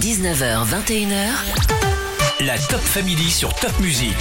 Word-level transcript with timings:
19h, 0.00 0.64
21h. 0.64 2.46
La 2.46 2.56
Top 2.56 2.78
Family 2.78 3.30
sur 3.30 3.52
Top 3.54 3.72
Music. 3.80 4.14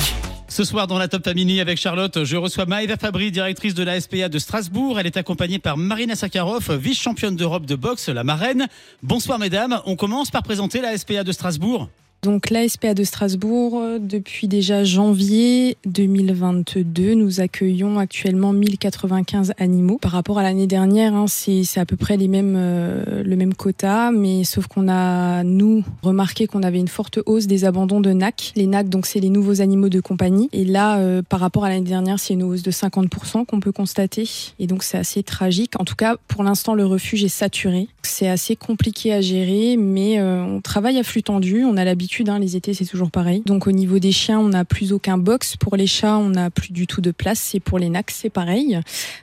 Ce 0.47 0.63
soir 0.63 0.87
dans 0.87 0.97
la 0.97 1.07
Top 1.07 1.23
Family 1.23 1.61
avec 1.61 1.77
Charlotte, 1.77 2.23
je 2.23 2.35
reçois 2.35 2.65
Maëva 2.65 2.97
Fabry, 2.97 3.29
directrice 3.29 3.75
de 3.75 3.83
la 3.83 4.01
SPA 4.01 4.27
de 4.27 4.39
Strasbourg. 4.39 4.99
Elle 4.99 5.05
est 5.05 5.17
accompagnée 5.17 5.59
par 5.59 5.77
Marina 5.77 6.15
Sakharov, 6.15 6.75
vice-championne 6.75 7.35
d'Europe 7.35 7.67
de 7.67 7.75
boxe, 7.75 8.09
la 8.09 8.23
marraine. 8.23 8.67
Bonsoir 9.03 9.37
mesdames, 9.37 9.79
on 9.85 9.95
commence 9.95 10.31
par 10.31 10.41
présenter 10.41 10.81
la 10.81 10.97
SPA 10.97 11.23
de 11.23 11.31
Strasbourg. 11.31 11.89
Donc 12.23 12.49
l'ASPA 12.49 12.93
de 12.93 13.03
Strasbourg, 13.03 13.81
depuis 13.99 14.47
déjà 14.47 14.83
janvier 14.83 15.77
2022, 15.85 17.13
nous 17.13 17.41
accueillons 17.41 17.99
actuellement 17.99 18.53
1095 18.53 19.53
animaux. 19.59 19.99
Par 20.01 20.11
rapport 20.11 20.39
à 20.39 20.43
l'année 20.43 20.67
dernière, 20.67 21.13
hein, 21.13 21.25
c'est 21.27 21.63
à 21.77 21.85
peu 21.85 21.95
près 21.95 22.17
les 22.17 22.27
mêmes, 22.27 22.55
euh, 22.57 23.23
le 23.23 23.35
même 23.35 23.53
quota, 23.53 24.11
mais 24.11 24.43
sauf 24.43 24.67
qu'on 24.67 24.89
a, 24.89 25.43
nous, 25.43 25.83
remarqué 26.01 26.47
qu'on 26.47 26.63
avait 26.63 26.79
une 26.79 26.87
forte 26.87 27.19
hausse 27.25 27.45
des 27.45 27.65
abandons 27.65 28.01
de 28.01 28.11
NAC. 28.11 28.53
Les 28.55 28.65
NAC, 28.65 28.89
donc 28.89 29.05
c'est 29.05 29.19
les 29.19 29.29
nouveaux 29.29 29.61
animaux 29.61 29.89
de 29.89 29.99
compagnie. 29.99 30.49
Et 30.53 30.65
là, 30.65 30.97
euh, 30.97 31.21
par 31.21 31.39
rapport 31.39 31.65
à 31.65 31.69
l'année 31.69 31.87
dernière, 31.87 32.19
c'est 32.19 32.33
une 32.33 32.43
hausse 32.43 32.63
de 32.63 32.71
50% 32.71 33.45
qu'on 33.45 33.59
peut 33.59 33.71
constater. 33.71 34.27
Et 34.59 34.65
donc 34.65 34.83
c'est 34.83 34.97
assez 34.97 35.21
tragique. 35.21 35.73
En 35.79 35.85
tout 35.85 35.95
cas, 35.95 36.15
pour 36.27 36.43
l'instant, 36.43 36.73
le 36.73 36.85
refuge 36.85 37.23
est 37.23 37.29
saturé. 37.29 37.87
C'est 38.01 38.27
assez 38.27 38.55
compliqué 38.55 39.13
à 39.13 39.21
gérer, 39.21 39.77
mais 39.77 40.19
euh, 40.19 40.43
on 40.43 40.61
travaille 40.61 40.97
à 40.97 41.03
flux 41.03 41.23
tendu. 41.23 41.63
On 41.63 41.77
a 41.77 41.83
l'habitude 41.83 42.06
Hein, 42.27 42.39
les 42.39 42.55
étés 42.55 42.73
c'est 42.73 42.85
toujours 42.85 43.11
pareil. 43.11 43.41
Donc 43.45 43.67
au 43.67 43.71
niveau 43.71 43.99
des 43.99 44.11
chiens, 44.11 44.39
on 44.39 44.49
n'a 44.49 44.65
plus 44.65 44.93
aucun 44.93 45.17
box. 45.17 45.57
Pour 45.57 45.75
les 45.75 45.87
chats, 45.87 46.17
on 46.17 46.29
n'a 46.29 46.49
plus 46.49 46.71
du 46.71 46.87
tout 46.87 47.01
de 47.01 47.11
place. 47.11 47.53
Et 47.55 47.59
pour 47.59 47.79
les 47.79 47.89
nacs, 47.89 48.11
c'est 48.11 48.29
pareil. 48.29 48.79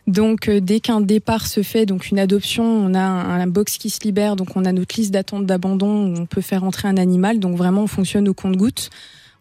Donc 0.07 0.49
euh, 0.49 0.61
dès 0.61 0.81
qu'un 0.81 1.01
départ 1.01 1.47
se 1.47 1.63
fait, 1.63 1.87
donc 1.87 2.11
une 2.11 2.19
adoption, 2.19 2.65
on 2.65 2.95
a 2.95 3.01
un, 3.01 3.47
box 3.47 3.79
qui 3.79 3.91
se 3.91 4.01
libère. 4.01 4.37
Donc 4.37 4.57
on 4.57 4.65
a 4.65 4.73
notre 4.73 4.97
liste 4.97 5.13
d'attente 5.13 5.47
d'abandon 5.47 6.07
où 6.07 6.21
on 6.21 6.27
peut 6.27 6.41
faire 6.41 6.65
entrer 6.65 6.89
un 6.89 6.97
animal. 6.97 7.39
Donc 7.39 7.57
vraiment, 7.57 7.83
on 7.83 7.89
fonctionne 7.89 8.29
au 8.29 8.35
compte-gouttes. 8.35 8.91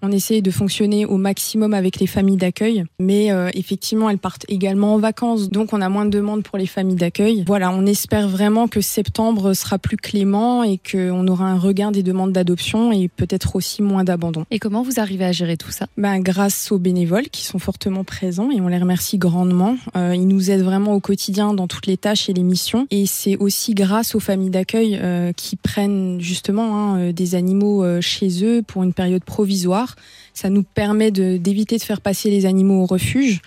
On 0.05 0.11
essaye 0.11 0.41
de 0.41 0.51
fonctionner 0.51 1.05
au 1.05 1.15
maximum 1.15 1.73
avec 1.73 2.01
les 2.01 2.07
familles 2.07 2.35
d'accueil, 2.35 2.83
mais 2.99 3.31
euh, 3.31 3.49
effectivement, 3.53 4.09
elles 4.09 4.17
partent 4.17 4.43
également 4.49 4.95
en 4.95 4.97
vacances, 4.97 5.47
donc 5.47 5.71
on 5.71 5.79
a 5.79 5.87
moins 5.87 6.03
de 6.03 6.09
demandes 6.09 6.43
pour 6.43 6.57
les 6.57 6.65
familles 6.65 6.97
d'accueil. 6.97 7.45
Voilà, 7.47 7.71
on 7.71 7.85
espère 7.85 8.27
vraiment 8.27 8.67
que 8.67 8.81
septembre 8.81 9.53
sera 9.53 9.79
plus 9.79 9.95
clément 9.95 10.61
et 10.61 10.77
qu'on 10.77 11.25
aura 11.29 11.45
un 11.45 11.57
regain 11.57 11.91
des 11.91 12.03
demandes 12.03 12.33
d'adoption 12.33 12.91
et 12.91 13.07
peut-être 13.07 13.55
aussi 13.55 13.81
moins 13.81 14.03
d'abandon. 14.03 14.43
Et 14.51 14.59
comment 14.59 14.83
vous 14.83 14.99
arrivez 14.99 15.23
à 15.23 15.31
gérer 15.31 15.55
tout 15.55 15.71
ça? 15.71 15.87
Ben, 15.95 16.19
Grâce 16.19 16.73
aux 16.73 16.79
bénévoles 16.79 17.29
qui 17.29 17.45
sont 17.45 17.59
fortement 17.59 18.03
présents 18.03 18.51
et 18.51 18.59
on 18.59 18.67
les 18.67 18.79
remercie 18.79 19.17
grandement. 19.17 19.77
Euh, 19.95 20.13
ils 20.13 20.27
nous 20.27 20.51
aident 20.51 20.63
vraiment 20.63 20.91
au 20.95 20.99
quotidien 20.99 21.53
dans 21.53 21.67
toutes 21.67 21.87
les 21.87 21.95
tâches 21.95 22.27
et 22.27 22.33
les 22.33 22.43
missions. 22.43 22.87
Et 22.91 23.05
c'est 23.05 23.37
aussi 23.37 23.73
grâce 23.73 24.15
aux 24.15 24.19
familles 24.19 24.49
d'accueil 24.49 24.99
euh, 25.01 25.31
qui 25.31 25.55
prennent 25.55 26.19
justement 26.19 26.75
hein, 26.75 27.13
des 27.13 27.35
animaux 27.35 27.85
chez 28.01 28.43
eux 28.43 28.63
pour 28.63 28.83
une 28.83 28.91
période 28.91 29.23
provisoire 29.23 29.92
ça 30.33 30.49
nous 30.49 30.63
permet 30.63 31.11
d'éviter 31.11 31.77
de, 31.77 31.83
faire 31.83 32.01
passer 32.01 32.29
les 32.29 32.45
animaux 32.45 32.83
au 32.83 32.85
refuge. 32.85 33.41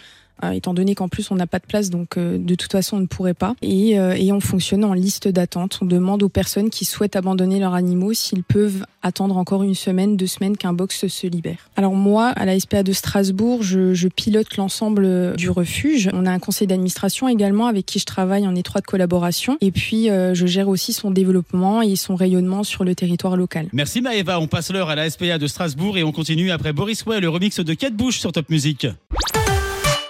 Euh, 0.44 0.50
étant 0.50 0.74
donné 0.74 0.94
qu'en 0.94 1.08
plus 1.08 1.30
on 1.30 1.34
n'a 1.34 1.46
pas 1.46 1.58
de 1.58 1.66
place, 1.66 1.90
donc 1.90 2.16
euh, 2.16 2.38
de 2.38 2.54
toute 2.54 2.72
façon 2.72 2.98
on 2.98 3.00
ne 3.00 3.06
pourrait 3.06 3.34
pas. 3.34 3.54
Et, 3.62 3.98
euh, 3.98 4.14
et 4.14 4.32
on 4.32 4.40
fonctionne 4.40 4.84
en 4.84 4.92
liste 4.92 5.28
d'attente. 5.28 5.78
On 5.82 5.86
demande 5.86 6.22
aux 6.22 6.28
personnes 6.28 6.70
qui 6.70 6.84
souhaitent 6.84 7.16
abandonner 7.16 7.58
leurs 7.58 7.74
animaux 7.74 8.12
s'ils 8.12 8.44
peuvent 8.44 8.84
attendre 9.02 9.36
encore 9.36 9.62
une 9.62 9.74
semaine, 9.74 10.16
deux 10.16 10.26
semaines 10.26 10.56
qu'un 10.56 10.72
box 10.72 11.06
se 11.06 11.26
libère. 11.26 11.70
Alors 11.76 11.94
moi, 11.94 12.28
à 12.28 12.44
la 12.44 12.58
SPA 12.58 12.82
de 12.82 12.92
Strasbourg, 12.92 13.62
je, 13.62 13.94
je 13.94 14.08
pilote 14.08 14.56
l'ensemble 14.56 15.36
du 15.36 15.48
refuge. 15.48 16.10
On 16.12 16.26
a 16.26 16.30
un 16.30 16.38
conseil 16.38 16.66
d'administration 16.66 17.28
également 17.28 17.66
avec 17.66 17.86
qui 17.86 17.98
je 17.98 18.04
travaille 18.04 18.46
en 18.46 18.54
étroite 18.54 18.84
collaboration. 18.84 19.56
Et 19.60 19.70
puis 19.70 20.06
je 20.08 20.46
gère 20.46 20.68
aussi 20.68 20.92
son 20.92 21.10
développement 21.10 21.82
et 21.82 21.96
son 21.96 22.16
rayonnement 22.16 22.64
sur 22.64 22.84
le 22.84 22.94
territoire 22.94 23.36
local. 23.36 23.68
Merci 23.72 24.00
Maëva, 24.00 24.40
on 24.40 24.48
passe 24.48 24.70
l'heure 24.70 24.88
à 24.88 24.96
la 24.96 25.08
SPA 25.08 25.38
de 25.38 25.46
Strasbourg 25.46 25.98
et 25.98 26.02
on 26.02 26.12
continue 26.12 26.50
après 26.50 26.72
Boris 26.72 27.04
Way, 27.06 27.20
le 27.20 27.28
remix 27.28 27.60
de 27.60 27.74
Kate 27.74 27.94
Bush 27.94 28.18
sur 28.18 28.32
Top 28.32 28.50
Music. 28.50 28.86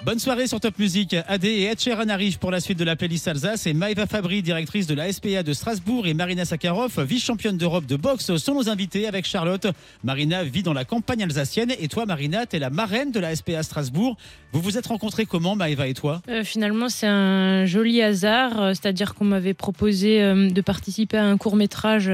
Bonne 0.06 0.20
soirée 0.20 0.46
sur 0.46 0.60
Top 0.60 0.78
Music. 0.78 1.16
AD 1.26 1.44
et 1.46 1.64
Ed 1.64 1.80
Sheeran 1.80 2.08
arrivent 2.08 2.38
pour 2.38 2.52
la 2.52 2.60
suite 2.60 2.78
de 2.78 2.84
la 2.84 2.94
playlist 2.94 3.26
Alsace 3.26 3.66
et 3.66 3.74
Maïva 3.74 4.06
Fabry, 4.06 4.40
directrice 4.40 4.86
de 4.86 4.94
la 4.94 5.12
SPA 5.12 5.42
de 5.42 5.52
Strasbourg 5.52 6.06
et 6.06 6.14
Marina 6.14 6.44
Sakharov, 6.44 7.02
vice-championne 7.02 7.56
d'Europe 7.56 7.86
de 7.86 7.96
boxe, 7.96 8.36
sont 8.36 8.54
nos 8.54 8.68
invités 8.68 9.08
avec 9.08 9.24
Charlotte. 9.24 9.66
Marina 10.04 10.44
vit 10.44 10.62
dans 10.62 10.74
la 10.74 10.84
campagne 10.84 11.24
alsacienne 11.24 11.72
et 11.80 11.88
toi 11.88 12.06
Marina, 12.06 12.46
t'es 12.46 12.60
la 12.60 12.70
marraine 12.70 13.10
de 13.10 13.18
la 13.18 13.34
SPA 13.34 13.64
Strasbourg. 13.64 14.16
Vous 14.52 14.60
vous 14.60 14.78
êtes 14.78 14.86
rencontrés 14.86 15.26
comment 15.26 15.56
Maïva 15.56 15.88
et 15.88 15.94
toi? 15.94 16.22
Euh, 16.28 16.44
Finalement 16.44 16.88
c'est 16.88 17.08
un 17.08 17.66
joli 17.66 18.00
hasard, 18.00 18.62
euh, 18.62 18.68
c'est-à-dire 18.74 19.16
qu'on 19.16 19.24
m'avait 19.24 19.54
proposé 19.54 20.22
euh, 20.22 20.48
de 20.48 20.60
participer 20.60 21.16
à 21.16 21.24
un 21.24 21.36
court 21.36 21.56
métrage 21.56 22.12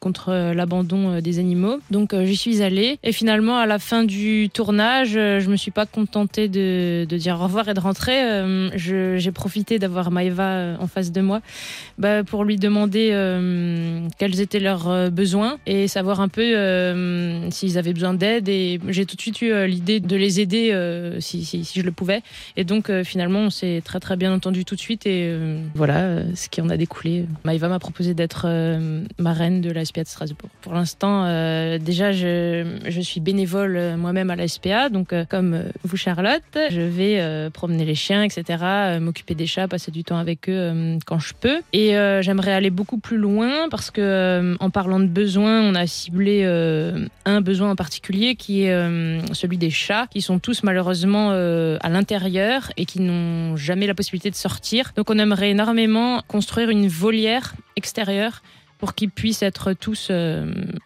contre 0.00 0.32
l'abandon 0.54 1.20
des 1.20 1.38
animaux. 1.38 1.78
Donc 1.90 2.16
j'y 2.24 2.36
suis 2.36 2.62
allée 2.62 2.98
et 3.02 3.12
finalement 3.12 3.58
à 3.58 3.66
la 3.66 3.78
fin 3.78 4.02
du 4.02 4.48
tournage, 4.48 5.10
je 5.10 5.50
me 5.50 5.56
suis 5.56 5.70
pas 5.70 5.84
contentée 5.84 6.48
de 6.48 7.01
de, 7.06 7.16
dire 7.16 7.36
au 7.36 7.44
revoir 7.44 7.68
et 7.68 7.74
de 7.74 7.80
rentrer, 7.80 8.22
euh, 8.22 8.70
j'ai 8.76 9.32
profité 9.32 9.78
d'avoir 9.78 10.10
Maëva 10.10 10.42
euh, 10.42 10.76
en 10.78 10.86
face 10.86 11.12
de 11.12 11.20
moi 11.20 11.40
bah, 11.98 12.24
pour 12.24 12.44
lui 12.44 12.56
demander 12.56 13.10
euh, 13.12 14.00
quels 14.18 14.40
étaient 14.40 14.60
leurs 14.60 15.10
besoins 15.10 15.58
et 15.66 15.88
savoir 15.88 16.20
un 16.20 16.28
peu 16.28 16.42
s'ils 17.50 17.78
avaient 17.78 17.92
besoin 17.92 18.14
d'aide. 18.14 18.48
Et 18.48 18.80
j'ai 18.88 19.06
tout 19.06 19.16
de 19.16 19.20
suite 19.20 19.42
eu 19.42 19.66
l'idée 19.66 20.00
de 20.00 20.16
les 20.16 20.40
aider 20.40 20.72
si, 21.20 21.68
je 21.74 21.82
le 21.82 21.92
pouvais. 21.92 22.22
Et 22.56 22.64
donc 22.64 22.90
finalement, 23.02 23.40
on 23.40 23.50
s'est 23.50 23.82
très 23.84 24.00
très 24.00 24.16
bien 24.16 24.32
entendu 24.32 24.64
tout 24.64 24.74
de 24.74 24.80
suite 24.80 25.06
et 25.06 25.34
voilà 25.74 26.22
ce 26.34 26.48
qui 26.48 26.60
en 26.60 26.68
a 26.68 26.76
découlé. 26.76 27.26
Maëva 27.44 27.68
m'a 27.68 27.78
proposé 27.78 28.14
d'être 28.14 28.46
marraine 29.18 29.60
de 29.60 29.70
la 29.70 29.84
SPA 29.84 30.02
de 30.02 30.08
Strasbourg. 30.08 30.50
Pour 30.60 30.74
l'instant, 30.74 31.24
déjà, 31.78 32.12
je, 32.12 32.64
je, 32.86 33.00
suis 33.00 33.20
bénévole 33.20 33.96
moi-même 33.96 34.30
à 34.30 34.36
la 34.36 34.48
SPA, 34.48 34.88
donc 34.88 35.14
comme 35.28 35.64
vous 35.84 35.96
Charlotte, 35.96 36.42
je 36.70 36.80
euh, 37.00 37.50
promener 37.50 37.84
les 37.84 37.94
chiens, 37.94 38.22
etc., 38.22 38.44
euh, 38.62 39.00
m'occuper 39.00 39.34
des 39.34 39.46
chats, 39.46 39.68
passer 39.68 39.90
du 39.90 40.04
temps 40.04 40.18
avec 40.18 40.48
eux 40.48 40.52
euh, 40.52 40.98
quand 41.06 41.18
je 41.18 41.34
peux. 41.38 41.60
Et 41.72 41.92
j'aimerais 42.20 42.52
aller 42.52 42.70
beaucoup 42.70 42.98
plus 42.98 43.16
loin 43.16 43.68
parce 43.70 43.90
que 43.90 44.56
en 44.60 44.70
parlant 44.70 45.00
de 45.00 45.06
besoins, 45.06 45.62
on 45.62 45.74
a 45.74 45.86
ciblé 45.86 46.44
un 47.24 47.40
besoin 47.40 47.70
en 47.70 47.76
particulier 47.76 48.34
qui 48.34 48.64
est 48.64 49.32
celui 49.32 49.58
des 49.58 49.70
chats, 49.70 50.06
qui 50.10 50.20
sont 50.20 50.38
tous 50.38 50.62
malheureusement 50.62 51.30
à 51.30 51.88
l'intérieur 51.88 52.72
et 52.76 52.86
qui 52.86 53.00
n'ont 53.00 53.56
jamais 53.56 53.86
la 53.86 53.94
possibilité 53.94 54.30
de 54.30 54.36
sortir. 54.36 54.92
Donc 54.96 55.10
on 55.10 55.18
aimerait 55.18 55.50
énormément 55.50 56.22
construire 56.28 56.70
une 56.70 56.88
volière 56.88 57.54
extérieure 57.76 58.42
pour 58.78 58.94
qu'ils 58.94 59.10
puissent 59.10 59.42
être 59.42 59.72
tous 59.72 60.10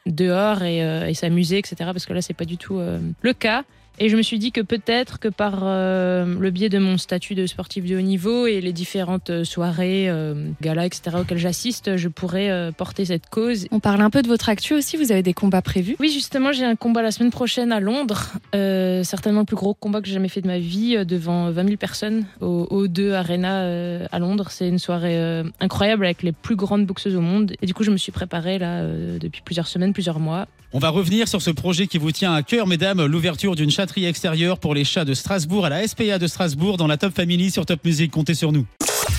dehors 0.06 0.62
et, 0.62 0.78
et 1.09 1.15
s'amuser, 1.15 1.59
etc. 1.59 1.77
Parce 1.78 2.06
que 2.06 2.12
là, 2.12 2.23
c'est 2.23 2.34
pas 2.34 2.44
du 2.44 2.56
tout 2.56 2.81
le 3.21 3.33
cas. 3.33 3.65
Et 3.98 4.08
je 4.10 4.16
me 4.16 4.22
suis 4.22 4.38
dit 4.38 4.52
que 4.52 4.60
peut-être 4.60 5.18
que 5.18 5.28
par 5.28 5.60
euh, 5.62 6.26
le 6.38 6.50
biais 6.50 6.68
de 6.68 6.78
mon 6.78 6.98
statut 6.98 7.34
de 7.34 7.46
sportif 7.46 7.84
de 7.86 7.96
haut 7.96 8.02
niveau 8.02 8.46
et 8.46 8.60
les 8.60 8.72
différentes 8.72 9.30
euh, 9.30 9.44
soirées, 9.44 10.08
euh, 10.08 10.50
galas, 10.60 10.84
etc. 10.86 11.16
auxquelles 11.20 11.38
j'assiste, 11.38 11.96
je 11.96 12.08
pourrais 12.08 12.72
porter 12.76 13.06
cette 13.06 13.28
cause. 13.28 13.66
On 13.70 13.80
parle 13.80 14.00
un 14.02 14.10
peu 14.10 14.22
de 14.22 14.28
votre 14.28 14.48
actu 14.48 14.74
aussi, 14.74 14.96
vous 14.96 15.12
avez 15.12 15.22
des 15.22 15.32
combats 15.32 15.62
prévus 15.62 15.96
Oui, 15.98 16.10
justement, 16.10 16.52
j'ai 16.52 16.64
un 16.64 16.76
combat 16.76 17.02
la 17.02 17.10
semaine 17.10 17.30
prochaine 17.30 17.72
à 17.72 17.80
Londres. 17.80 18.32
certainement 18.52 19.40
le 19.40 19.46
plus 19.46 19.56
gros 19.56 19.74
combat 19.74 20.00
que 20.00 20.06
j'ai 20.06 20.14
jamais 20.14 20.28
fait 20.28 20.40
de 20.40 20.46
ma 20.46 20.58
vie, 20.58 21.04
devant 21.04 21.50
20 21.50 21.64
000 21.64 21.76
personnes 21.76 22.24
au 22.40 22.86
O2 22.86 23.12
Arena 23.12 24.06
à 24.10 24.18
Londres. 24.18 24.48
C'est 24.50 24.68
une 24.68 24.78
soirée 24.78 25.42
incroyable 25.60 26.04
avec 26.04 26.22
les 26.22 26.32
plus 26.32 26.56
grandes 26.56 26.86
boxeuses 26.86 27.16
au 27.16 27.20
monde. 27.20 27.54
Et 27.62 27.66
du 27.66 27.74
coup, 27.74 27.84
je 27.84 27.90
me 27.90 27.96
suis 27.96 28.12
préparée 28.12 28.58
là 28.58 28.86
depuis 29.18 29.42
plusieurs 29.42 29.68
semaines, 29.68 29.92
plusieurs 29.92 30.20
mois. 30.20 30.46
On 30.72 30.78
va 30.78 30.88
revenir 30.88 31.28
sur 31.28 31.41
ce 31.41 31.50
projet 31.50 31.87
qui 31.87 31.99
vous 31.99 32.12
tient 32.12 32.34
à 32.34 32.43
cœur, 32.43 32.66
mesdames, 32.66 33.04
l'ouverture 33.04 33.54
d'une 33.54 33.71
chatterie 33.71 34.04
extérieure 34.04 34.59
pour 34.59 34.75
les 34.75 34.84
chats 34.84 35.04
de 35.04 35.15
Strasbourg 35.15 35.65
à 35.65 35.69
la 35.69 35.87
SPA 35.87 36.19
de 36.19 36.27
Strasbourg 36.27 36.77
dans 36.77 36.87
la 36.87 36.97
Top 36.97 37.15
Family 37.15 37.50
sur 37.50 37.65
Top 37.65 37.84
Music. 37.84 38.10
Comptez 38.10 38.34
sur 38.34 38.53
nous. 38.53 38.66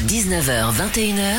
19h, 0.07 0.73
21h. 0.73 1.37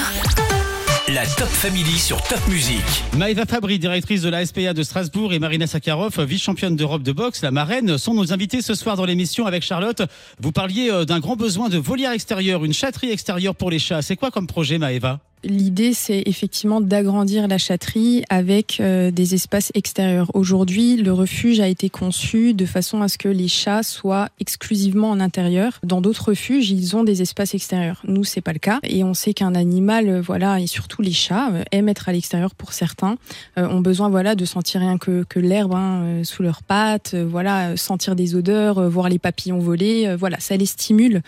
La 1.14 1.26
Top 1.26 1.48
Family 1.48 1.98
sur 1.98 2.20
Top 2.22 2.40
Music. 2.48 2.82
Maëva 3.16 3.46
Fabry, 3.46 3.78
directrice 3.78 4.22
de 4.22 4.28
la 4.28 4.44
SPA 4.44 4.74
de 4.74 4.82
Strasbourg 4.82 5.32
et 5.32 5.38
Marina 5.38 5.66
Sakharov, 5.66 6.20
vice-championne 6.22 6.76
d'Europe 6.76 7.02
de 7.02 7.12
boxe, 7.12 7.42
la 7.42 7.50
marraine, 7.50 7.96
sont 7.96 8.14
nos 8.14 8.32
invités 8.32 8.60
ce 8.62 8.74
soir 8.74 8.96
dans 8.96 9.04
l'émission 9.04 9.46
avec 9.46 9.62
Charlotte. 9.62 10.02
Vous 10.40 10.52
parliez 10.52 10.90
euh, 10.90 11.04
d'un 11.04 11.20
grand 11.20 11.36
besoin 11.36 11.68
de 11.68 11.78
volière 11.78 12.12
extérieure, 12.12 12.64
une 12.64 12.74
chatterie 12.74 13.10
extérieure 13.10 13.54
pour 13.54 13.70
les 13.70 13.78
chats. 13.78 14.02
C'est 14.02 14.16
quoi 14.16 14.30
comme 14.30 14.46
projet, 14.46 14.78
Maëva 14.78 15.20
L'idée, 15.44 15.92
c'est 15.92 16.22
effectivement 16.26 16.80
d'agrandir 16.80 17.46
la 17.46 17.58
chatterie 17.58 18.24
avec 18.28 18.78
euh, 18.80 19.12
des 19.12 19.34
espaces 19.34 19.70
extérieurs. 19.74 20.30
Aujourd'hui, 20.34 20.96
le 20.96 21.12
refuge 21.12 21.60
a 21.60 21.68
été 21.68 21.88
conçu 21.90 22.54
de 22.54 22.66
façon 22.66 23.02
à 23.02 23.08
ce 23.08 23.18
que 23.18 23.28
les 23.28 23.46
chats 23.46 23.84
soient 23.84 24.28
exclusivement 24.40 25.10
en 25.10 25.20
intérieur. 25.20 25.78
Dans 25.84 26.00
d'autres 26.00 26.30
refuges, 26.30 26.70
ils 26.70 26.96
ont 26.96 27.04
des 27.04 27.22
espaces 27.22 27.54
extérieurs. 27.54 28.02
Nous, 28.04 28.24
c'est 28.24 28.40
pas 28.40 28.52
le 28.52 28.58
cas. 28.58 28.80
Et 28.82 29.04
on 29.04 29.14
sait 29.14 29.32
qu'un 29.32 29.54
animal, 29.54 30.08
euh, 30.08 30.20
voilà, 30.20 30.60
et 30.60 30.66
surtout 30.66 31.02
les 31.02 31.12
chats, 31.12 31.52
euh, 31.52 31.62
aiment 31.70 31.88
être 31.88 32.08
à 32.08 32.12
l'extérieur 32.12 32.54
pour 32.54 32.72
certains, 32.72 33.16
ont 33.56 33.80
besoin, 33.80 34.08
voilà, 34.08 34.34
de 34.34 34.44
sentir 34.44 34.80
rien 34.80 34.98
que, 34.98 35.24
que 35.28 35.38
l'herbe 35.38 35.74
hein, 35.74 36.22
sous 36.24 36.42
leurs 36.42 36.62
pattes, 36.62 37.14
voilà, 37.14 37.76
sentir 37.76 38.16
des 38.16 38.34
odeurs, 38.34 38.88
voir 38.88 39.08
les 39.08 39.18
papillons 39.18 39.58
voler, 39.58 40.14
voilà, 40.16 40.38
ça 40.40 40.56
les 40.56 40.66
stimule. 40.66 41.22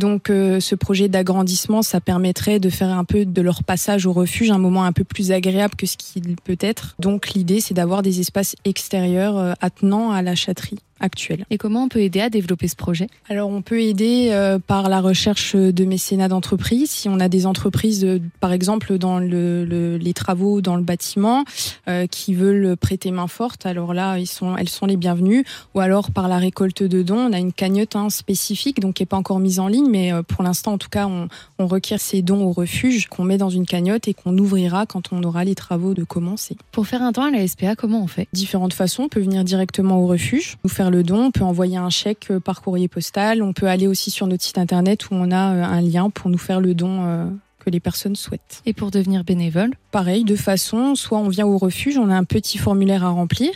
Donc, 0.00 0.28
ce 0.28 0.74
projet 0.74 1.08
d'agrandissement, 1.08 1.82
ça 1.82 2.00
permettrait 2.00 2.58
de 2.58 2.70
faire 2.70 2.88
un 2.88 3.04
peu 3.04 3.24
de 3.24 3.42
leur 3.42 3.50
leur 3.50 3.64
passage 3.64 4.06
au 4.06 4.12
refuge 4.12 4.52
un 4.52 4.58
moment 4.58 4.84
un 4.84 4.92
peu 4.92 5.02
plus 5.02 5.32
agréable 5.32 5.74
que 5.74 5.84
ce 5.84 5.96
qu'il 5.96 6.36
peut 6.36 6.56
être. 6.60 6.94
Donc 7.00 7.30
l'idée, 7.30 7.60
c'est 7.60 7.74
d'avoir 7.74 8.02
des 8.02 8.20
espaces 8.20 8.54
extérieurs 8.64 9.36
euh, 9.36 9.54
attenants 9.60 10.12
à 10.12 10.22
la 10.22 10.36
chatterie 10.36 10.78
actuelle. 11.00 11.44
Et 11.50 11.58
comment 11.58 11.84
on 11.84 11.88
peut 11.88 12.00
aider 12.00 12.20
à 12.20 12.30
développer 12.30 12.68
ce 12.68 12.76
projet? 12.76 13.08
Alors 13.28 13.50
on 13.50 13.62
peut 13.62 13.80
aider 13.80 14.28
euh, 14.30 14.58
par 14.58 14.88
la 14.88 15.00
recherche 15.00 15.56
de 15.56 15.84
mécénat 15.84 16.28
d'entreprise. 16.28 16.90
Si 16.90 17.08
on 17.08 17.20
a 17.20 17.28
des 17.28 17.46
entreprises, 17.46 18.04
euh, 18.04 18.20
par 18.40 18.52
exemple 18.52 18.98
dans 18.98 19.18
le, 19.18 19.64
le, 19.64 19.96
les 19.96 20.12
travaux 20.12 20.60
dans 20.60 20.76
le 20.76 20.82
bâtiment, 20.82 21.44
euh, 21.88 22.06
qui 22.06 22.34
veulent 22.34 22.76
prêter 22.76 23.10
main 23.10 23.26
forte, 23.26 23.66
alors 23.66 23.94
là 23.94 24.18
ils 24.18 24.26
sont, 24.26 24.56
elles 24.56 24.68
sont 24.68 24.86
les 24.86 24.96
bienvenues. 24.96 25.44
Ou 25.74 25.80
alors 25.80 26.10
par 26.10 26.28
la 26.28 26.38
récolte 26.38 26.82
de 26.82 27.02
dons, 27.02 27.28
on 27.30 27.32
a 27.32 27.38
une 27.38 27.52
cagnotte 27.52 27.96
hein, 27.96 28.10
spécifique, 28.10 28.80
donc 28.80 28.94
qui 28.94 29.02
est 29.02 29.06
pas 29.06 29.16
encore 29.16 29.40
mise 29.40 29.60
en 29.60 29.68
ligne, 29.68 29.88
mais 29.88 30.12
euh, 30.12 30.22
pour 30.22 30.42
l'instant 30.42 30.72
en 30.72 30.78
tout 30.78 30.88
cas 30.88 31.06
on, 31.06 31.28
on 31.58 31.66
requiert 31.66 32.00
ces 32.00 32.22
dons 32.22 32.44
au 32.44 32.52
refuge 32.52 33.08
qu'on 33.08 33.24
met 33.24 33.38
dans 33.38 33.50
une 33.50 33.66
cagnotte 33.66 34.08
et 34.08 34.14
qu'on 34.14 34.36
ouvrira 34.36 34.86
quand 34.86 35.12
on 35.12 35.22
aura 35.22 35.44
les 35.44 35.54
travaux 35.54 35.94
de 35.94 36.04
commencer. 36.04 36.56
Pour 36.72 36.86
faire 36.86 37.02
un 37.02 37.12
don 37.12 37.22
à 37.22 37.30
la 37.30 37.46
SPA, 37.46 37.76
comment 37.76 38.02
on 38.02 38.06
fait? 38.06 38.28
Différentes 38.32 38.74
façons, 38.74 39.04
on 39.04 39.08
peut 39.08 39.20
venir 39.20 39.44
directement 39.44 39.98
au 39.98 40.06
refuge, 40.06 40.58
nous 40.64 40.70
faire 40.70 40.89
le 40.90 41.02
don, 41.02 41.26
on 41.26 41.30
peut 41.30 41.44
envoyer 41.44 41.76
un 41.76 41.90
chèque 41.90 42.28
euh, 42.30 42.40
par 42.40 42.62
courrier 42.62 42.88
postal, 42.88 43.42
on 43.42 43.52
peut 43.52 43.66
aller 43.66 43.86
aussi 43.86 44.10
sur 44.10 44.26
notre 44.26 44.42
site 44.44 44.58
internet 44.58 45.10
où 45.10 45.14
on 45.14 45.30
a 45.30 45.54
euh, 45.54 45.62
un 45.62 45.80
lien 45.80 46.10
pour 46.10 46.30
nous 46.30 46.38
faire 46.38 46.60
le 46.60 46.74
don 46.74 47.04
euh, 47.04 47.26
que 47.60 47.70
les 47.70 47.80
personnes 47.80 48.16
souhaitent. 48.16 48.62
Et 48.66 48.72
pour 48.72 48.90
devenir 48.90 49.22
bénévole? 49.22 49.72
Pareil, 49.92 50.24
de 50.24 50.36
façon, 50.36 50.94
soit 50.94 51.18
on 51.18 51.28
vient 51.28 51.46
au 51.46 51.58
refuge, 51.58 51.98
on 51.98 52.10
a 52.10 52.14
un 52.14 52.24
petit 52.24 52.58
formulaire 52.58 53.04
à 53.04 53.10
remplir, 53.10 53.50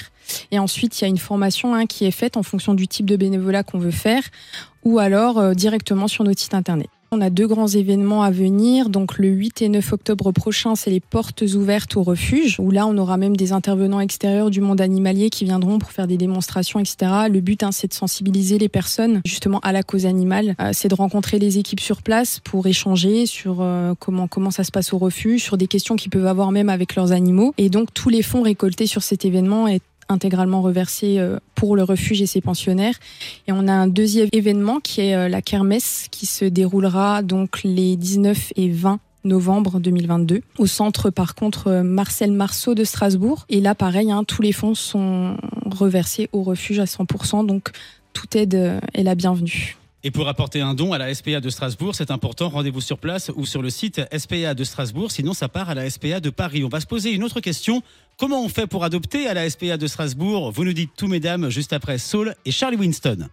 et 0.51 0.59
ensuite 0.59 1.01
il 1.01 1.05
y 1.05 1.07
a 1.07 1.09
une 1.09 1.19
formation 1.19 1.75
hein, 1.75 1.87
qui 1.87 2.05
est 2.05 2.13
faite 2.13 2.37
en 2.37 2.43
fonction 2.43 2.75
du 2.75 2.87
type 2.87 3.07
de 3.07 3.17
bénévolat 3.17 3.63
qu'on 3.63 3.79
veut 3.79 3.91
faire, 3.91 4.23
ou 4.85 4.99
alors 4.99 5.39
euh, 5.39 5.55
directement 5.55 6.09
sur 6.09 6.25
notre 6.25 6.41
site 6.41 6.55
internet. 6.55 6.89
On 7.17 7.21
a 7.21 7.31
deux 7.31 7.47
grands 7.47 7.69
événements 7.69 8.25
à 8.25 8.33
venir. 8.33 8.89
Donc 8.89 9.19
le 9.19 9.29
8 9.29 9.63
et 9.63 9.69
9 9.69 9.93
octobre 9.93 10.33
prochain, 10.33 10.75
c'est 10.75 10.91
les 10.91 10.99
portes 10.99 11.43
ouvertes 11.43 11.97
au 11.97 12.03
refuge, 12.03 12.59
où 12.59 12.73
là 12.73 12.89
on 12.89 12.99
aura 12.99 13.19
même 13.19 13.37
des 13.37 13.53
intervenants 13.53 14.01
extérieurs 14.01 14.51
du 14.51 14.61
monde 14.61 14.81
animalier 14.81 15.31
qui 15.31 15.45
viendront 15.45 15.79
pour 15.79 15.93
faire 15.93 16.09
des 16.09 16.17
démonstrations, 16.17 16.81
etc. 16.81 16.97
Le 17.31 17.41
but, 17.41 17.63
hein, 17.63 17.71
c'est 17.71 17.87
de 17.87 17.95
sensibiliser 17.95 18.59
les 18.59 18.69
personnes 18.69 19.23
justement 19.25 19.61
à 19.61 19.71
la 19.71 19.85
cause 19.85 20.07
animale. 20.07 20.57
Euh, 20.61 20.71
c'est 20.73 20.89
de 20.89 20.95
rencontrer 20.97 21.39
les 21.39 21.57
équipes 21.59 21.79
sur 21.79 22.03
place 22.03 22.41
pour 22.43 22.67
échanger 22.67 23.27
sur 23.27 23.59
euh, 23.61 23.95
comment 24.01 24.27
comment 24.27 24.51
ça 24.51 24.65
se 24.65 24.73
passe 24.73 24.93
au 24.93 24.99
refuge, 24.99 25.41
sur 25.41 25.57
des 25.57 25.69
questions 25.69 25.95
qu'ils 25.95 26.11
peuvent 26.11 26.27
avoir 26.27 26.51
même 26.51 26.69
avec 26.69 26.97
leurs 26.97 27.13
animaux. 27.13 27.55
Et 27.59 27.69
donc 27.69 27.95
tous 27.95 28.09
les 28.09 28.23
fonds 28.23 28.43
récoltés 28.43 28.87
sur 28.89 29.05
cet 29.05 29.25
événement 29.25 29.69
est 29.69 29.83
intégralement 30.09 30.63
reversé 30.63 31.19
euh, 31.19 31.39
pour 31.55 31.77
le 31.77 31.83
refuge 31.83 32.23
et 32.23 32.27
ses 32.27 32.41
pensionnaires. 32.41 32.95
Et 33.47 33.53
on 33.53 33.69
a 33.69 33.73
un 33.73 33.87
deuxième 33.87 34.29
événement 34.33 34.81
qui 34.81 35.03
est 35.03 35.15
euh, 35.15 35.29
la 35.29 35.43
kermesse 35.43 36.07
qui 36.11 36.27
se 36.27 36.45
déroulera 36.45 37.23
donc 37.23 37.63
les 37.65 37.97
19 37.97 38.53
et 38.57 38.71
20 38.71 39.01
novembre 39.25 39.81
2022 39.81 40.43
au 40.59 40.67
centre 40.67 41.09
par 41.09 41.35
contre 41.35 41.69
euh, 41.69 41.83
Marcel 41.83 42.31
Marceau 42.31 42.75
de 42.75 42.85
Strasbourg 42.85 43.47
et 43.49 43.63
là 43.63 43.75
pareil 43.75 44.13
hein, 44.13 44.23
tous 44.23 44.43
les 44.43 44.53
fonds 44.53 44.75
sont 44.75 45.39
reversés 45.65 46.29
au 46.33 46.43
refuge 46.43 46.79
à 46.79 46.85
100% 46.85 47.47
donc 47.47 47.71
toute 48.13 48.37
aide 48.37 48.79
est 48.93 49.03
la 49.03 49.15
bienvenue. 49.15 49.79
Et 50.07 50.11
pour 50.11 50.29
apporter 50.29 50.61
un 50.61 50.75
don 50.75 50.93
à 50.93 50.99
la 50.99 51.13
SPA 51.15 51.41
de 51.41 51.49
Strasbourg, 51.49 51.95
c'est 51.95 52.11
important, 52.11 52.51
rendez-vous 52.51 52.83
sur 52.83 52.99
place 52.99 53.33
ou 53.37 53.47
sur 53.47 53.63
le 53.63 53.71
site 53.71 54.03
SPA 54.15 54.53
de 54.53 54.63
Strasbourg, 54.63 55.11
sinon 55.11 55.33
ça 55.33 55.49
part 55.49 55.71
à 55.71 55.75
la 55.75 55.89
SPA 55.89 56.21
de 56.21 56.29
Paris. 56.29 56.63
On 56.63 56.69
va 56.69 56.81
se 56.81 56.87
poser 56.87 57.13
une 57.13 57.25
autre 57.25 57.41
question. 57.41 57.83
Comment 58.19 58.45
on 58.45 58.51
fait 58.51 58.67
pour 58.67 58.85
adopter 58.85 59.27
à 59.29 59.33
la 59.33 59.49
SPA 59.49 59.79
de 59.79 59.87
Strasbourg? 59.87 60.53
Vous 60.53 60.65
nous 60.67 60.75
dites 60.75 60.91
tout, 60.95 61.09
mesdames, 61.09 61.49
juste 61.49 61.73
après 61.73 61.97
Saul 61.97 62.35
et 62.45 62.51
Charlie 62.51 62.77
Winston. 62.77 63.29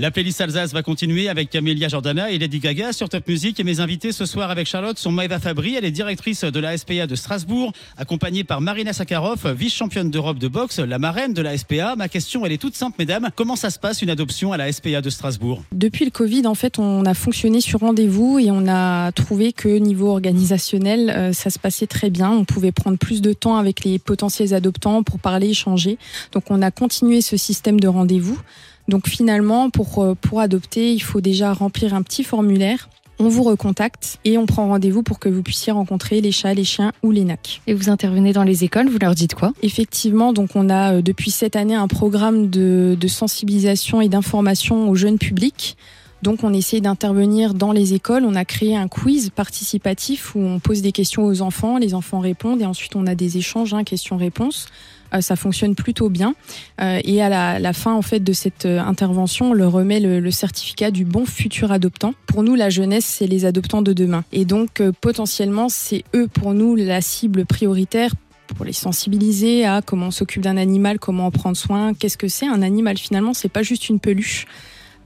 La 0.00 0.10
playlist 0.10 0.40
Alsace 0.40 0.72
va 0.72 0.82
continuer 0.82 1.28
avec 1.28 1.50
Camélia 1.50 1.88
Jordana 1.88 2.30
et 2.30 2.38
Lady 2.38 2.58
Gaga 2.58 2.94
sur 2.94 3.10
Top 3.10 3.28
Music. 3.28 3.60
Et 3.60 3.64
mes 3.64 3.80
invités 3.80 4.12
ce 4.12 4.24
soir 4.24 4.50
avec 4.50 4.66
Charlotte 4.66 4.98
sont 4.98 5.12
Maëva 5.12 5.38
Fabry, 5.38 5.74
elle 5.74 5.84
est 5.84 5.90
directrice 5.90 6.42
de 6.42 6.58
la 6.58 6.78
SPA 6.78 7.06
de 7.06 7.14
Strasbourg, 7.14 7.74
accompagnée 7.98 8.42
par 8.42 8.62
Marina 8.62 8.94
Sakharov, 8.94 9.52
vice-championne 9.52 10.10
d'Europe 10.10 10.38
de 10.38 10.48
boxe, 10.48 10.78
la 10.78 10.98
marraine 10.98 11.34
de 11.34 11.42
la 11.42 11.58
SPA. 11.58 11.96
Ma 11.96 12.08
question, 12.08 12.46
elle 12.46 12.52
est 12.52 12.56
toute 12.56 12.76
simple, 12.76 12.96
mesdames. 12.98 13.28
Comment 13.36 13.56
ça 13.56 13.68
se 13.68 13.78
passe 13.78 14.00
une 14.00 14.08
adoption 14.08 14.52
à 14.52 14.56
la 14.56 14.72
SPA 14.72 15.02
de 15.02 15.10
Strasbourg? 15.10 15.64
Depuis 15.70 16.06
le 16.06 16.10
Covid, 16.10 16.46
en 16.46 16.54
fait, 16.54 16.78
on 16.78 17.04
a 17.04 17.12
fonctionné 17.12 17.60
sur 17.60 17.80
rendez-vous 17.80 18.38
et 18.38 18.50
on 18.50 18.68
a 18.68 19.12
trouvé 19.12 19.52
que 19.52 19.68
niveau 19.68 20.08
organisationnel, 20.12 21.10
euh, 21.10 21.32
ça 21.34 21.50
se 21.50 21.58
passait 21.58 21.86
très 21.86 22.08
bien. 22.08 22.30
On 22.30 22.46
pouvait 22.46 22.72
prendre 22.72 22.96
plus 22.96 23.20
de 23.20 23.34
temps 23.34 23.56
avec 23.56 23.84
les 23.84 23.98
potentiels 23.98 24.54
adoptants 24.54 25.02
pour 25.02 25.18
parler, 25.18 25.50
échanger. 25.50 25.98
Donc 26.32 26.44
on 26.48 26.62
a 26.62 26.70
continué 26.70 27.20
ce 27.20 27.36
système 27.36 27.78
de 27.78 27.88
rendez-vous. 27.88 28.40
Donc 28.90 29.08
finalement, 29.08 29.70
pour, 29.70 30.02
euh, 30.02 30.14
pour 30.20 30.40
adopter, 30.40 30.92
il 30.92 31.00
faut 31.00 31.20
déjà 31.20 31.52
remplir 31.52 31.94
un 31.94 32.02
petit 32.02 32.24
formulaire. 32.24 32.90
On 33.20 33.28
vous 33.28 33.44
recontacte 33.44 34.18
et 34.24 34.36
on 34.36 34.46
prend 34.46 34.66
rendez-vous 34.66 35.04
pour 35.04 35.20
que 35.20 35.28
vous 35.28 35.42
puissiez 35.42 35.72
rencontrer 35.72 36.20
les 36.20 36.32
chats, 36.32 36.54
les 36.54 36.64
chiens 36.64 36.90
ou 37.04 37.12
les 37.12 37.22
nacs. 37.22 37.60
Et 37.68 37.74
vous 37.74 37.88
intervenez 37.88 38.32
dans 38.32 38.42
les 38.42 38.64
écoles, 38.64 38.88
vous 38.88 38.98
leur 38.98 39.14
dites 39.14 39.34
quoi? 39.34 39.52
Effectivement, 39.62 40.32
donc 40.32 40.56
on 40.56 40.68
a 40.68 40.94
euh, 40.94 41.02
depuis 41.02 41.30
cette 41.30 41.54
année 41.54 41.76
un 41.76 41.86
programme 41.86 42.50
de, 42.50 42.96
de 42.98 43.08
sensibilisation 43.08 44.00
et 44.00 44.08
d'information 44.08 44.88
au 44.88 44.96
jeune 44.96 45.18
public. 45.18 45.76
Donc 46.22 46.42
on 46.42 46.52
essaie 46.52 46.80
d'intervenir 46.80 47.54
dans 47.54 47.70
les 47.70 47.94
écoles. 47.94 48.24
On 48.24 48.34
a 48.34 48.44
créé 48.44 48.74
un 48.74 48.88
quiz 48.88 49.30
participatif 49.30 50.34
où 50.34 50.40
on 50.40 50.58
pose 50.58 50.82
des 50.82 50.92
questions 50.92 51.24
aux 51.24 51.42
enfants, 51.42 51.78
les 51.78 51.94
enfants 51.94 52.18
répondent 52.18 52.60
et 52.60 52.66
ensuite 52.66 52.96
on 52.96 53.06
a 53.06 53.14
des 53.14 53.38
échanges, 53.38 53.72
hein, 53.72 53.84
questions-réponses. 53.84 54.66
Euh, 55.14 55.20
ça 55.20 55.36
fonctionne 55.36 55.74
plutôt 55.74 56.08
bien. 56.08 56.34
Euh, 56.80 57.00
et 57.04 57.22
à 57.22 57.58
la, 57.58 57.72
fin 57.72 57.94
en 57.94 58.02
fait 58.02 58.20
de 58.20 58.32
cette 58.32 58.66
euh, 58.66 58.80
intervention, 58.80 59.50
on 59.50 59.52
leur 59.52 59.72
remet 59.72 60.00
le, 60.00 60.20
le, 60.20 60.30
certificat 60.30 60.90
du 60.90 61.04
bon 61.04 61.24
futur 61.26 61.72
adoptant. 61.72 62.14
Pour 62.26 62.42
nous, 62.42 62.54
la 62.54 62.70
jeunesse, 62.70 63.04
c'est 63.04 63.26
les 63.26 63.44
adoptants 63.44 63.82
de 63.82 63.92
demain. 63.92 64.24
Et 64.32 64.44
donc 64.44 64.82
potentiellement, 65.00 65.68
c'est 65.68 66.04
eux 66.14 66.28
pour 66.28 66.54
nous 66.54 66.76
la 66.76 67.00
cible 67.00 67.44
prioritaire 67.44 68.12
pour 68.56 68.64
les 68.64 68.72
sensibiliser 68.72 69.64
à 69.64 69.80
comment 69.80 70.06
on 70.06 70.10
s'occupe 70.10 70.42
d'un 70.42 70.56
animal, 70.56 70.98
comment 70.98 71.26
en 71.26 71.30
prendre 71.30 71.56
soin, 71.56 71.94
qu'est-ce 71.94 72.16
que 72.16 72.26
c'est 72.26 72.48
un 72.48 72.62
animal 72.62 72.98
finalement, 72.98 73.32
c'est 73.32 73.48
pas 73.48 73.62
juste 73.62 73.88
une 73.88 74.00
peluche. 74.00 74.46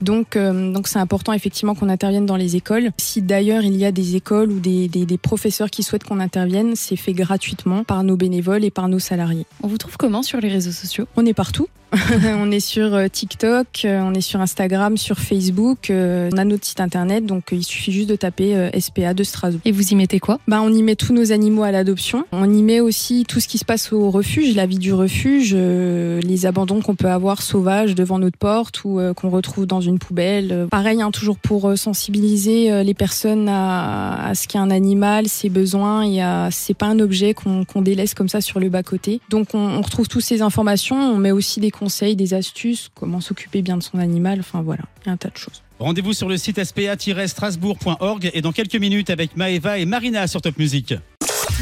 Donc, 0.01 0.35
euh, 0.35 0.71
donc 0.71 0.87
c'est 0.87 0.99
important 0.99 1.33
effectivement 1.33 1.75
qu'on 1.75 1.89
intervienne 1.89 2.25
dans 2.25 2.35
les 2.35 2.55
écoles. 2.55 2.89
Si 2.97 3.21
d'ailleurs 3.21 3.63
il 3.63 3.75
y 3.75 3.85
a 3.85 3.91
des 3.91 4.15
écoles 4.15 4.51
ou 4.51 4.59
des, 4.59 4.87
des, 4.87 5.05
des 5.05 5.17
professeurs 5.17 5.69
qui 5.69 5.83
souhaitent 5.83 6.03
qu'on 6.03 6.19
intervienne, 6.19 6.75
c'est 6.75 6.95
fait 6.95 7.13
gratuitement 7.13 7.83
par 7.83 8.03
nos 8.03 8.17
bénévoles 8.17 8.63
et 8.63 8.71
par 8.71 8.87
nos 8.87 8.99
salariés. 8.99 9.45
On 9.63 9.67
vous 9.67 9.77
trouve 9.77 9.97
comment 9.97 10.23
sur 10.23 10.39
les 10.39 10.49
réseaux 10.49 10.71
sociaux? 10.71 11.05
On 11.15 11.25
est 11.25 11.33
partout. 11.33 11.67
on 12.37 12.51
est 12.51 12.59
sur 12.59 12.93
euh, 12.93 13.07
TikTok, 13.07 13.83
euh, 13.85 14.01
on 14.01 14.13
est 14.13 14.21
sur 14.21 14.41
Instagram, 14.41 14.97
sur 14.97 15.19
Facebook, 15.19 15.91
on 15.91 16.37
a 16.37 16.43
notre 16.43 16.65
site 16.65 16.81
internet, 16.81 17.25
donc 17.25 17.49
il 17.51 17.63
suffit 17.63 17.91
juste 17.91 18.09
de 18.09 18.15
taper 18.15 18.69
SPA 18.79 19.13
de 19.13 19.23
Strasbourg. 19.23 19.61
Et 19.65 19.71
vous 19.71 19.93
y 19.93 19.95
mettez 19.95 20.19
quoi? 20.19 20.39
Bah, 20.47 20.61
On 20.61 20.73
y 20.73 20.83
met 20.83 20.95
tous 20.95 21.13
nos 21.13 21.31
animaux 21.31 21.63
à 21.63 21.71
l'adoption. 21.71 22.25
On 22.31 22.51
y 22.51 22.61
met 22.63 22.79
aussi 22.79 23.25
tout 23.27 23.39
ce 23.39 23.47
qui 23.47 23.57
se 23.57 23.65
passe 23.65 23.93
au 23.93 24.09
refuge, 24.09 24.55
la 24.55 24.65
vie 24.65 24.79
du 24.79 24.93
refuge, 24.93 25.55
les 25.55 26.45
abandons 26.45 26.81
qu'on 26.81 26.95
peut 26.95 27.09
avoir 27.09 27.41
sauvages 27.41 27.95
devant 27.95 28.19
notre 28.19 28.37
porte 28.37 28.83
ou 28.83 28.99
qu'on 29.15 29.29
retrouve 29.29 29.65
dans 29.65 29.81
une 29.85 29.99
poubelle. 29.99 30.67
Pareil, 30.69 31.01
hein, 31.01 31.11
toujours 31.11 31.37
pour 31.37 31.77
sensibiliser 31.77 32.83
les 32.83 32.93
personnes 32.93 33.47
à, 33.49 34.27
à 34.27 34.35
ce 34.35 34.47
qu'est 34.47 34.57
un 34.57 34.71
animal, 34.71 35.27
ses 35.27 35.49
besoins, 35.49 36.03
et 36.03 36.21
à, 36.21 36.49
c'est 36.51 36.73
pas 36.73 36.87
un 36.87 36.99
objet 36.99 37.33
qu'on, 37.33 37.65
délaisse 37.81 38.13
comme 38.13 38.29
ça 38.29 38.41
sur 38.41 38.59
le 38.59 38.69
bas-côté. 38.69 39.21
Donc 39.29 39.49
on, 39.53 39.59
on 39.59 39.81
retrouve 39.81 40.07
toutes 40.07 40.23
ces 40.23 40.41
informations, 40.41 40.95
on 40.97 41.17
met 41.17 41.31
aussi 41.31 41.59
des 41.59 41.71
conseils, 41.71 42.15
des 42.15 42.33
astuces, 42.33 42.89
comment 42.95 43.21
s'occuper 43.21 43.61
bien 43.61 43.77
de 43.77 43.83
son 43.83 43.99
animal, 43.99 44.39
enfin 44.39 44.61
voilà, 44.61 44.83
il 45.03 45.07
y 45.07 45.09
a 45.09 45.13
un 45.13 45.17
tas 45.17 45.29
de 45.29 45.37
choses. 45.37 45.61
Rendez-vous 45.79 46.13
sur 46.13 46.29
le 46.29 46.37
site 46.37 46.63
spa-strasbourg.org 46.63 48.31
et 48.33 48.41
dans 48.41 48.53
quelques 48.53 48.75
minutes 48.75 49.09
avec 49.09 49.35
Maëva 49.35 49.77
et 49.77 49.85
Marina 49.85 50.27
sur 50.27 50.41
Top 50.41 50.57
Music. 50.57 50.93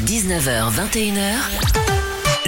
19h, 0.06 0.70
21h. 0.72 1.93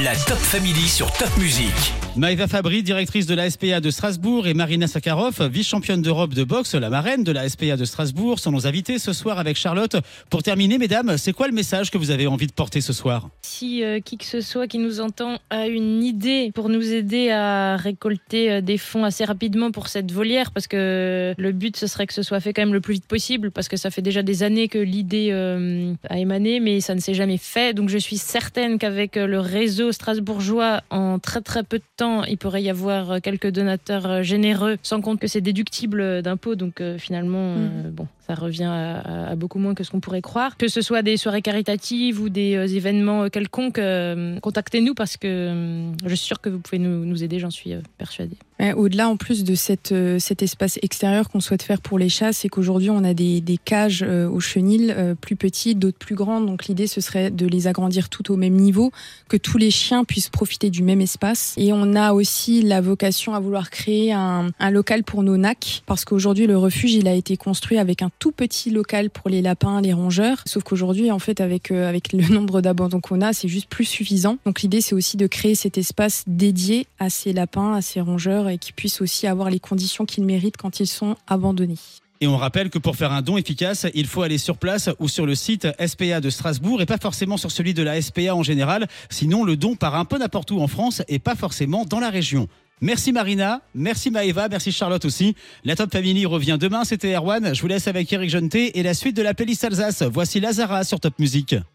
La 0.04 0.14
Top 0.14 0.36
Family 0.36 0.88
sur 0.88 1.10
Top 1.12 1.34
Music. 1.38 1.72
Maëva 2.16 2.46
Fabry, 2.46 2.82
directrice 2.82 3.26
de 3.26 3.34
la 3.34 3.48
SPA 3.48 3.80
de 3.80 3.90
Strasbourg, 3.90 4.46
et 4.46 4.52
Marina 4.52 4.86
Sakharov, 4.86 5.48
vice-championne 5.48 6.02
d'Europe 6.02 6.34
de 6.34 6.44
boxe, 6.44 6.74
la 6.74 6.90
marraine 6.90 7.24
de 7.24 7.32
la 7.32 7.48
SPA 7.48 7.76
de 7.76 7.84
Strasbourg, 7.86 8.38
sont 8.38 8.52
nos 8.52 8.66
invités 8.66 8.98
ce 8.98 9.14
soir 9.14 9.38
avec 9.38 9.56
Charlotte. 9.56 9.96
Pour 10.28 10.42
terminer, 10.42 10.76
mesdames, 10.76 11.16
c'est 11.16 11.32
quoi 11.32 11.46
le 11.46 11.54
message 11.54 11.90
que 11.90 11.96
vous 11.96 12.10
avez 12.10 12.26
envie 12.26 12.46
de 12.46 12.52
porter 12.52 12.82
ce 12.82 12.92
soir? 12.92 13.28
Si 13.42 13.82
euh, 13.82 14.00
qui 14.00 14.18
que 14.18 14.26
ce 14.26 14.42
soit 14.42 14.66
qui 14.66 14.78
nous 14.78 15.00
entend 15.00 15.38
a 15.48 15.66
une 15.66 16.02
idée 16.02 16.52
pour 16.54 16.68
nous 16.68 16.92
aider 16.92 17.30
à 17.30 17.76
récolter 17.76 18.50
euh, 18.50 18.60
des 18.60 18.78
fonds 18.78 19.04
assez 19.04 19.24
rapidement 19.24 19.70
pour 19.70 19.88
cette 19.88 20.12
volière, 20.12 20.52
parce 20.52 20.66
que 20.66 21.34
le 21.36 21.52
but 21.52 21.76
ce 21.76 21.86
serait 21.86 22.06
que 22.06 22.14
ce 22.14 22.22
soit 22.22 22.40
fait 22.40 22.52
quand 22.52 22.62
même 22.62 22.74
le 22.74 22.82
plus 22.82 22.94
vite 22.94 23.06
possible, 23.06 23.50
parce 23.50 23.68
que 23.68 23.78
ça 23.78 23.90
fait 23.90 24.02
déjà 24.02 24.22
des 24.22 24.42
années 24.42 24.68
que 24.68 24.78
l'idée 24.78 25.28
euh, 25.32 25.94
a 26.08 26.18
émané, 26.18 26.60
mais 26.60 26.80
ça 26.80 26.94
ne 26.94 27.00
s'est 27.00 27.14
jamais 27.14 27.38
fait. 27.38 27.74
Donc 27.74 27.88
je 27.88 27.98
suis 27.98 28.18
certaine 28.18 28.78
qu'avec 28.78 29.16
le 29.16 29.40
réseau 29.40 29.85
strasbourgeois, 29.92 30.82
en 30.90 31.18
très 31.18 31.40
très 31.40 31.62
peu 31.62 31.78
de 31.78 31.84
temps, 31.96 32.24
il 32.24 32.38
pourrait 32.38 32.62
y 32.62 32.70
avoir 32.70 33.20
quelques 33.20 33.50
donateurs 33.50 34.22
généreux, 34.22 34.76
sans 34.82 35.00
compte 35.00 35.20
que 35.20 35.26
c'est 35.26 35.40
déductible 35.40 36.22
d'impôts. 36.22 36.54
Donc 36.54 36.80
euh, 36.80 36.98
finalement, 36.98 37.54
euh, 37.56 37.90
bon, 37.90 38.06
Ça 38.26 38.34
revient 38.34 38.64
à, 38.64 39.36
beaucoup 39.36 39.58
moins 39.58 39.74
que 39.74 39.84
ce 39.84 39.90
qu'on 39.90 40.00
pourrait 40.00 40.22
croire. 40.22 40.56
Que 40.56 40.68
ce 40.68 40.80
soit 40.80 41.02
des 41.02 41.16
soirées 41.16 41.42
caritatives 41.42 42.20
ou 42.20 42.28
des 42.28 42.56
euh, 42.56 42.66
événements 42.66 43.28
quelconques, 43.28 43.78
euh, 43.78 44.40
contactez-nous 44.40 44.94
parce 44.94 45.16
que 45.16 45.26
euh, 45.26 45.92
je 46.04 46.14
suis 46.14 46.26
sûre 46.26 46.40
que 46.40 46.48
vous 46.48 46.58
pouvez 46.58 46.78
nous, 46.78 47.22
aider, 47.22 47.38
j'en 47.38 47.50
suis 47.50 47.72
euh, 47.72 47.80
persuadée. 47.98 48.36
Au-delà, 48.58 49.08
en 49.10 49.18
plus 49.18 49.44
de 49.44 49.54
euh, 49.92 50.18
cet 50.18 50.42
espace 50.42 50.78
extérieur 50.80 51.28
qu'on 51.28 51.40
souhaite 51.40 51.62
faire 51.62 51.80
pour 51.80 51.98
les 51.98 52.08
chats, 52.08 52.32
c'est 52.32 52.48
qu'aujourd'hui, 52.48 52.88
on 52.88 53.04
a 53.04 53.12
des, 53.12 53.42
cages 53.62 54.02
euh, 54.06 54.28
aux 54.28 54.40
chenilles 54.40 54.94
euh, 54.96 55.14
plus 55.14 55.36
petites, 55.36 55.78
d'autres 55.78 55.98
plus 55.98 56.14
grandes. 56.14 56.46
Donc, 56.46 56.66
l'idée, 56.66 56.86
ce 56.86 57.02
serait 57.02 57.30
de 57.30 57.46
les 57.46 57.66
agrandir 57.66 58.08
tout 58.08 58.32
au 58.32 58.36
même 58.36 58.54
niveau, 58.54 58.92
que 59.28 59.36
tous 59.36 59.58
les 59.58 59.70
chiens 59.70 60.04
puissent 60.04 60.30
profiter 60.30 60.70
du 60.70 60.82
même 60.82 61.02
espace. 61.02 61.54
Et 61.58 61.72
on 61.72 61.94
a 61.94 62.14
aussi 62.14 62.62
la 62.62 62.80
vocation 62.80 63.34
à 63.34 63.40
vouloir 63.40 63.68
créer 63.68 64.12
un, 64.12 64.48
un 64.58 64.70
local 64.70 65.04
pour 65.04 65.22
nos 65.22 65.36
nacs, 65.36 65.82
parce 65.84 66.06
qu'aujourd'hui, 66.06 66.46
le 66.46 66.56
refuge, 66.56 66.94
il 66.94 67.08
a 67.08 67.14
été 67.14 67.36
construit 67.36 67.76
avec 67.76 68.00
un 68.00 68.10
tout 68.18 68.32
petit 68.32 68.70
local 68.70 69.10
pour 69.10 69.30
les 69.30 69.42
lapins, 69.42 69.80
les 69.80 69.92
rongeurs. 69.92 70.42
Sauf 70.46 70.62
qu'aujourd'hui, 70.62 71.10
en 71.10 71.18
fait, 71.18 71.40
avec, 71.40 71.70
euh, 71.70 71.88
avec 71.88 72.12
le 72.12 72.26
nombre 72.34 72.60
d'abandons 72.60 73.00
qu'on 73.00 73.20
a, 73.20 73.32
c'est 73.32 73.48
juste 73.48 73.68
plus 73.68 73.84
suffisant. 73.84 74.38
Donc, 74.44 74.62
l'idée, 74.62 74.80
c'est 74.80 74.94
aussi 74.94 75.16
de 75.16 75.26
créer 75.26 75.54
cet 75.54 75.78
espace 75.78 76.24
dédié 76.26 76.86
à 76.98 77.10
ces 77.10 77.32
lapins, 77.32 77.74
à 77.74 77.82
ces 77.82 78.00
rongeurs, 78.00 78.48
et 78.48 78.58
qui 78.58 78.72
puissent 78.72 79.00
aussi 79.00 79.26
avoir 79.26 79.50
les 79.50 79.60
conditions 79.60 80.04
qu'ils 80.04 80.24
méritent 80.24 80.56
quand 80.56 80.80
ils 80.80 80.86
sont 80.86 81.16
abandonnés. 81.26 81.78
Et 82.20 82.26
on 82.26 82.36
rappelle 82.36 82.70
que 82.70 82.78
pour 82.78 82.96
faire 82.96 83.12
un 83.12 83.20
don 83.20 83.36
efficace, 83.36 83.86
il 83.94 84.06
faut 84.06 84.22
aller 84.22 84.38
sur 84.38 84.56
place 84.56 84.88
ou 85.00 85.08
sur 85.08 85.26
le 85.26 85.34
site 85.34 85.68
SPA 85.84 86.20
de 86.20 86.30
Strasbourg 86.30 86.80
et 86.80 86.86
pas 86.86 86.96
forcément 86.96 87.36
sur 87.36 87.50
celui 87.50 87.74
de 87.74 87.82
la 87.82 88.00
SPA 88.00 88.34
en 88.34 88.42
général. 88.42 88.86
Sinon, 89.10 89.44
le 89.44 89.56
don 89.56 89.76
part 89.76 89.96
un 89.96 90.06
peu 90.06 90.16
n'importe 90.16 90.50
où 90.50 90.60
en 90.60 90.66
France 90.66 91.02
et 91.08 91.18
pas 91.18 91.34
forcément 91.34 91.84
dans 91.84 92.00
la 92.00 92.08
région. 92.08 92.48
Merci 92.82 93.10
Marina, 93.10 93.62
merci 93.74 94.10
Maëva, 94.10 94.48
merci 94.50 94.70
Charlotte 94.70 95.06
aussi. 95.06 95.34
La 95.64 95.76
Top 95.76 95.90
Family 95.90 96.26
revient 96.26 96.58
demain, 96.60 96.84
c'était 96.84 97.14
Erwan. 97.14 97.54
Je 97.54 97.62
vous 97.62 97.68
laisse 97.68 97.88
avec 97.88 98.12
Eric 98.12 98.28
Jonté 98.28 98.78
et 98.78 98.82
la 98.82 98.92
suite 98.92 99.16
de 99.16 99.22
la 99.22 99.32
playlist 99.32 99.64
Alsace. 99.64 100.02
Voici 100.02 100.40
Lazara 100.40 100.84
sur 100.84 101.00
Top 101.00 101.18
Music. 101.18 101.56